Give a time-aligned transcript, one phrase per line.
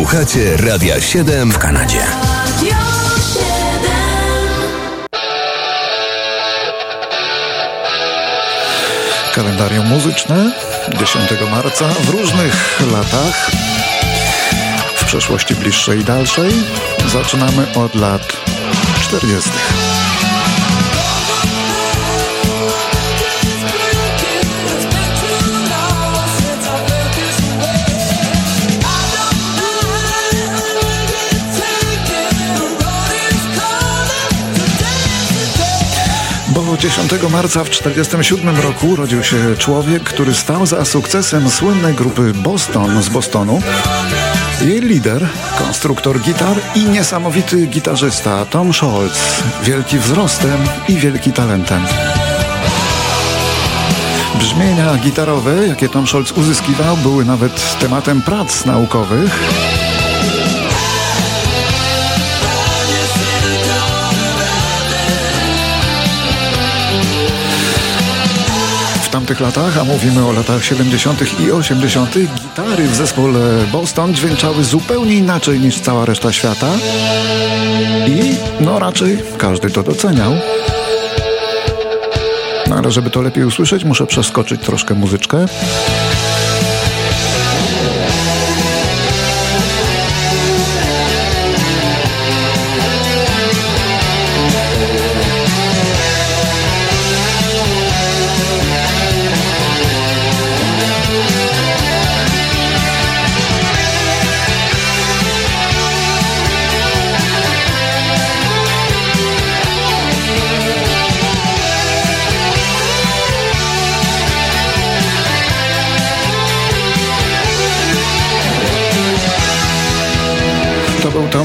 [0.00, 2.06] Słuchacie Radia 7 w Kanadzie.
[9.34, 10.52] Kalendarium muzyczne
[10.98, 13.50] 10 marca w różnych latach,
[14.96, 16.52] w przeszłości bliższej i dalszej.
[17.06, 18.36] Zaczynamy od lat
[19.00, 19.50] 40.
[36.80, 43.02] 10 marca w 1947 roku urodził się człowiek, który stał za sukcesem słynnej grupy Boston
[43.02, 43.62] z Bostonu.
[44.60, 50.58] Jej lider, konstruktor gitar i niesamowity gitarzysta Tom Scholz, wielki wzrostem
[50.88, 51.82] i wielki talentem.
[54.34, 59.40] Brzmienia gitarowe, jakie Tom Scholz uzyskiwał, były nawet tematem prac naukowych.
[69.10, 71.40] Tamtych latach, a mówimy o latach 70.
[71.40, 73.40] i 80., gitary w zespole
[73.72, 76.68] Boston dźwięczały zupełnie inaczej niż cała reszta świata.
[78.06, 80.32] I no raczej każdy to doceniał.
[82.68, 85.46] No ale żeby to lepiej usłyszeć, muszę przeskoczyć troszkę muzyczkę.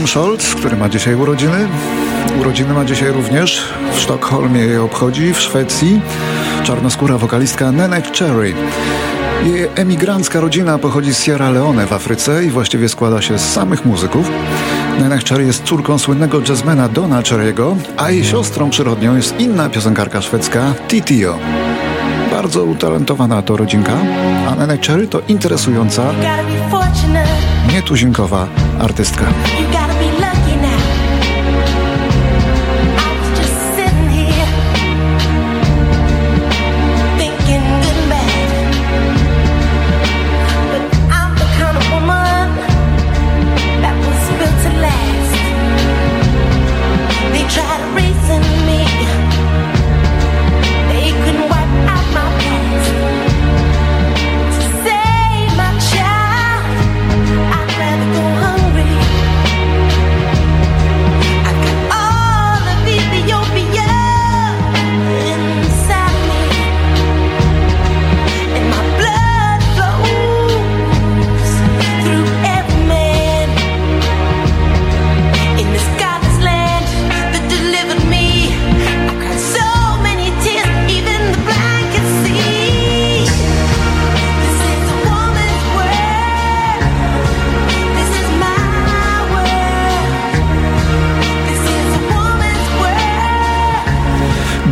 [0.07, 1.67] Scholz, który ma dzisiaj urodziny.
[2.39, 3.61] Urodziny ma dzisiaj również
[3.93, 6.01] w Sztokholmie je obchodzi, w Szwecji.
[6.63, 8.53] Czarnoskóra wokalistka Nenek Cherry.
[9.45, 13.85] Jej emigrancka rodzina pochodzi z Sierra Leone w Afryce i właściwie składa się z samych
[13.85, 14.31] muzyków.
[14.99, 20.21] Nenek Cherry jest córką słynnego jazzmana Dona Cherry'ego, a jej siostrą przyrodnią jest inna piosenkarka
[20.21, 21.37] szwedzka Titio.
[22.31, 23.93] Bardzo utalentowana to rodzinka,
[24.49, 26.03] a Nenek Cherry to interesująca,
[27.73, 28.47] nietuzinkowa
[28.79, 29.25] artystka.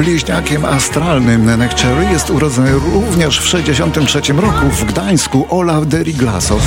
[0.03, 6.62] Bliźniakiem astralnym Nenek Cherry jest urodzony również w 1963 roku w Gdańsku Olaf Deriglasow.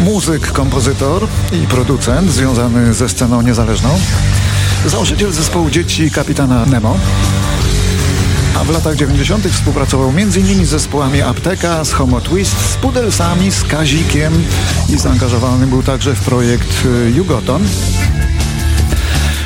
[0.00, 3.98] Muzyk, kompozytor i producent związany ze sceną niezależną.
[4.86, 6.96] Założyciel zespołu dzieci kapitana Nemo.
[8.60, 9.44] A w latach 90.
[9.46, 10.66] współpracował m.in.
[10.66, 14.44] z zespołami Apteka, z Homo Twist, z Pudelsami, z Kazikiem
[14.88, 17.62] i zaangażowany był także w projekt y, Jugoton.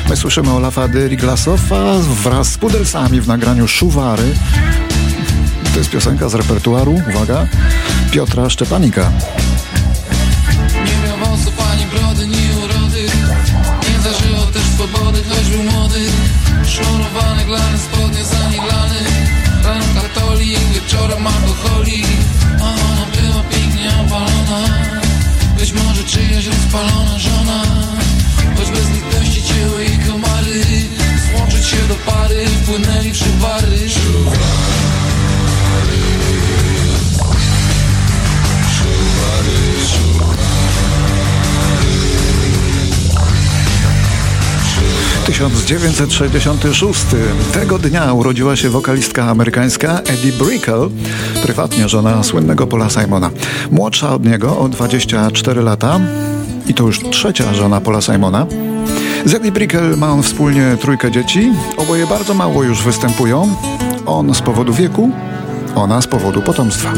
[0.09, 4.35] My słyszymy Olafa de Riglasowa wraz z Pudelsami w nagraniu Szuwary.
[5.73, 7.47] To jest piosenka z repertuaru, uwaga,
[8.11, 9.11] Piotra Szczepanika.
[10.73, 12.27] Nie miał wąsów ani brody,
[12.63, 13.05] urody
[13.89, 15.23] Nie zażyło też swobody,
[20.91, 22.07] wieczorem alkoholik
[22.61, 24.67] A ona była pięknie opalona.
[25.59, 27.63] Być może czyjaś rozpalona żona.
[28.57, 30.63] Choć bez litości cięły jej komary.
[31.31, 33.89] Złączyć się do pary, płynęli przy bary
[45.39, 47.05] 1966.
[47.53, 50.89] Tego dnia urodziła się wokalistka amerykańska Eddie Brickell,
[51.43, 53.29] prywatnie żona słynnego Paula Simona.
[53.71, 55.99] Młodsza od niego o 24 lata
[56.67, 58.45] i to już trzecia żona Paula Simona.
[59.25, 61.51] Z Eddie Brickell ma on wspólnie trójkę dzieci.
[61.77, 63.55] Oboje bardzo mało już występują.
[64.05, 65.11] On z powodu wieku,
[65.75, 66.91] ona z powodu potomstwa.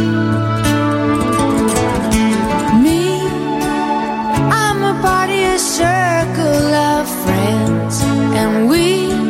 [2.83, 3.11] Me,
[4.49, 7.70] I'm a of your circle of friends,
[8.33, 9.20] and we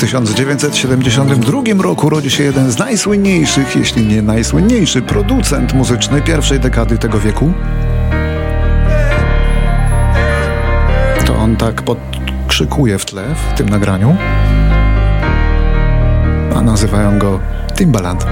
[0.00, 7.20] 1972 roku rodzi się jeden z najsłynniejszych, jeśli nie najsłynniejszy producent muzyczny pierwszej dekady tego
[7.20, 7.52] wieku.
[11.26, 14.16] To on tak podkrzykuje w tle w tym nagraniu.
[16.56, 17.40] A nazywają go
[17.74, 18.26] Timbaland.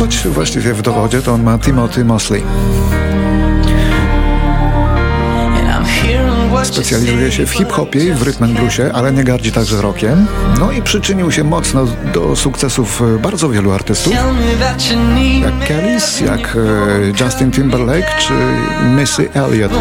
[0.00, 2.42] Choć właściwie w dowodzie to on ma Timothy Mosley.
[6.64, 10.26] Specjalizuje się w hip-hopie i w rytm and bluesie, ale nie gardzi także rockiem.
[10.60, 14.12] No i przyczynił się mocno do sukcesów e, bardzo wielu artystów.
[15.42, 15.68] Jak.
[15.68, 18.32] Kellys, jak e, Justin Timberlake czy
[18.96, 19.72] Missy Elliott.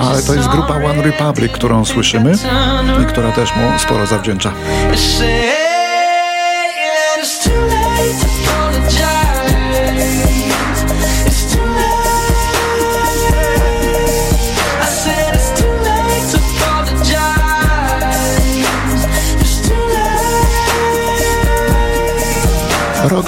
[0.00, 2.34] Ale to jest grupa One Republic, którą słyszymy
[3.02, 4.52] i która też mu sporo zawdzięcza.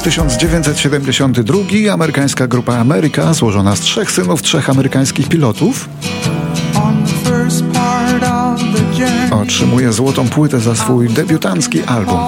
[0.05, 5.89] 1972, amerykańska grupa Ameryka, złożona z trzech synów, trzech amerykańskich pilotów,
[9.31, 12.19] otrzymuje złotą płytę za swój debiutancki album.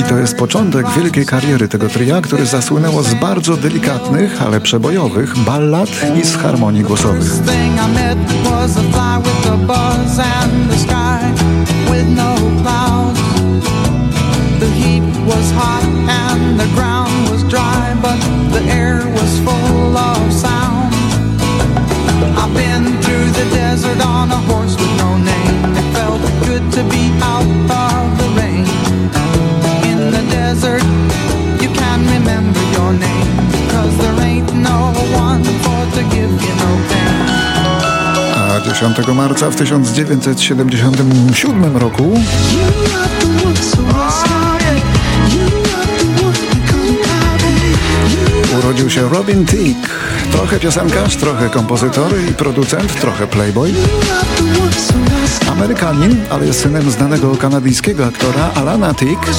[0.00, 5.38] I to jest początek wielkiej kariery tego tria, które zasłynęło z bardzo delikatnych, ale przebojowych
[5.38, 5.90] ballad
[6.20, 7.32] i z harmonii głosowych.
[14.82, 15.84] Heat was hot
[16.26, 18.18] and the ground was dry, but
[18.54, 20.90] the air was full of sound.
[22.40, 25.58] I've been through the desert on a horse with no name.
[25.80, 27.48] It felt good to be out
[27.86, 28.66] of the rain.
[29.90, 30.84] In the desert,
[31.62, 33.28] you can remember your name,
[33.72, 34.78] cause there ain't no
[35.26, 37.12] one for to give you no pain.
[38.54, 42.12] A 10 marca w 1977 roku
[48.72, 49.88] urodził się Robin Thicke.
[50.32, 53.74] Trochę piosenkarz, trochę kompozytor i producent, trochę playboy.
[55.50, 59.30] Amerykanin, ale jest synem znanego kanadyjskiego aktora Alana Thicke,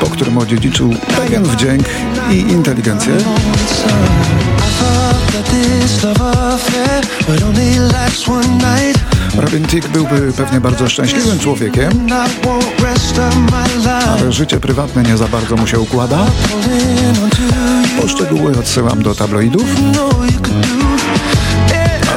[0.00, 1.82] po którym odziedziczył pewien wdzięk
[2.30, 3.12] i inteligencję.
[9.36, 12.06] Robin Thicke byłby pewnie bardzo szczęśliwym człowiekiem,
[14.18, 16.26] ale życie prywatne nie za bardzo mu się układa.
[18.00, 19.64] Po szczegóły odsyłam do tabloidów.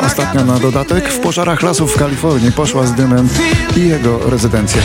[0.02, 3.30] A ostatnio na dodatek w pożarach lasów w Kalifornii poszła z dymem
[3.78, 4.82] i jego rezydencja.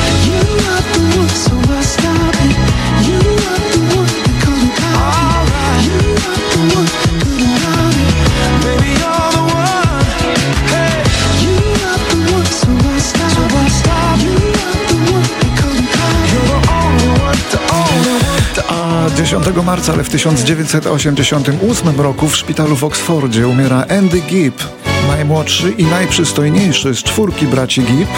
[19.31, 24.63] 10 marca, ale w 1988 roku w szpitalu w Oksfordzie umiera Andy Gibb,
[25.09, 28.11] najmłodszy i najprzystojniejszy z czwórki braci Gibb.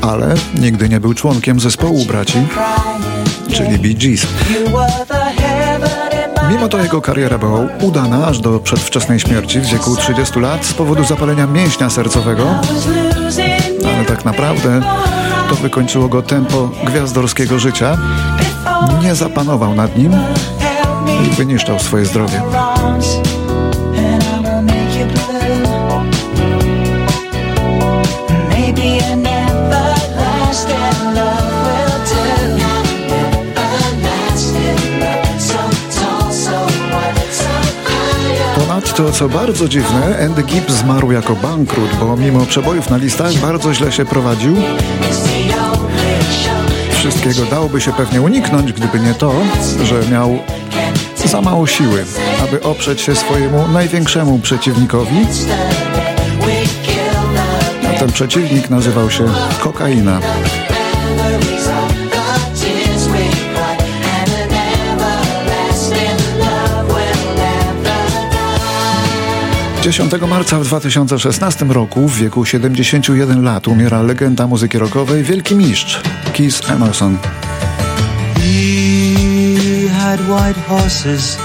[0.00, 2.38] Ale nigdy nie był członkiem zespołu braci,
[3.52, 4.26] czyli Bee Gees.
[6.50, 10.72] Mimo to jego kariera była udana aż do przedwczesnej śmierci w wieku 30 lat z
[10.72, 12.54] powodu zapalenia mięśnia sercowego,
[14.16, 14.80] tak naprawdę
[15.48, 17.98] to wykończyło go tempo gwiazdorskiego życia,
[19.02, 20.12] nie zapanował nad nim
[21.26, 22.42] i wyniszczał swoje zdrowie.
[38.92, 43.74] To, co bardzo dziwne, Andy Gibb zmarł jako bankrut, bo mimo przebojów na listach bardzo
[43.74, 44.56] źle się prowadził.
[46.90, 49.32] Wszystkiego dałoby się pewnie uniknąć, gdyby nie to,
[49.84, 50.38] że miał
[51.24, 52.04] za mało siły,
[52.42, 55.26] aby oprzeć się swojemu największemu przeciwnikowi.
[57.90, 59.24] A ten przeciwnik nazywał się
[59.60, 60.20] kokaina.
[69.82, 76.00] 10 marca w 2016 roku w wieku 71 lat umiera legenda muzyki rockowej Wielki Mistrz
[76.32, 77.18] Keith Emerson.
[78.36, 81.38] He had white horses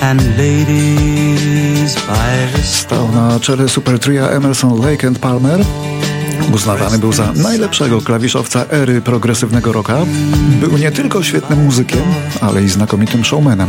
[0.00, 5.60] and ladies by the Stał na czele super tria Emerson, Lake and Palmer.
[6.54, 9.98] Uznawany był za najlepszego klawiszowca ery progresywnego rocka.
[10.60, 12.04] Był nie tylko świetnym muzykiem,
[12.40, 13.68] ale i znakomitym showmanem.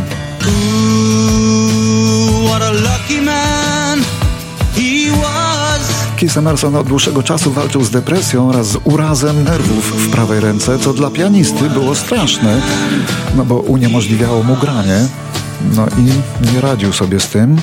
[6.22, 10.78] Keith Emerson od dłuższego czasu walczył z depresją oraz z urazem nerwów w prawej ręce,
[10.78, 12.60] co dla pianisty było straszne,
[13.36, 15.06] no bo uniemożliwiało mu granie.
[15.76, 16.02] No i
[16.54, 17.56] nie radził sobie z tym.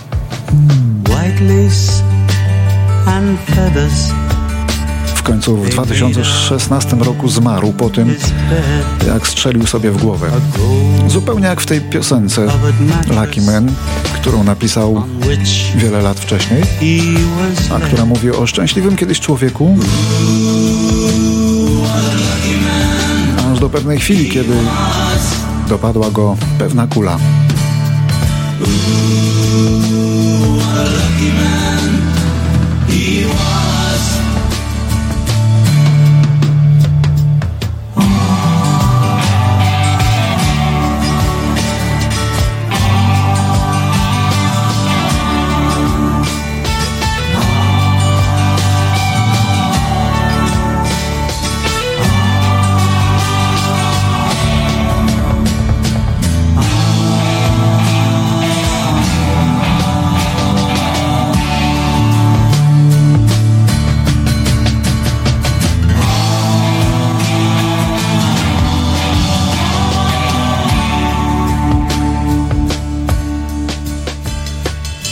[5.16, 8.16] W końcu w 2016 roku zmarł po tym,
[9.08, 10.32] jak strzelił sobie w głowę.
[11.08, 12.48] Zupełnie jak w tej piosence
[13.10, 13.72] Lucky Man,
[14.22, 15.04] którą napisał
[15.76, 16.64] wiele lat wcześniej,
[17.76, 19.78] a która mówi o szczęśliwym kiedyś człowieku,
[23.52, 24.54] aż do pewnej chwili, kiedy
[25.70, 27.18] dopadła go pewna kula.